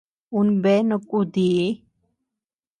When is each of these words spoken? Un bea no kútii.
Un 0.39 0.47
bea 0.63 0.81
no 0.87 0.95
kútii. 1.09 1.67